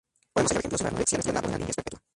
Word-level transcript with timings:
Podemos 0.33 0.51
hallar 0.53 0.61
ejemplos 0.65 0.79
en 0.81 0.85
la 0.85 0.89
anorexia 0.93 1.17
nerviosa 1.19 1.29
o 1.29 1.45
en 1.45 1.51
la 1.51 1.57
"niñez 1.59 1.75
perpetua". 1.75 2.01